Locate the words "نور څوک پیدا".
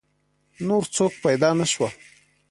0.67-1.49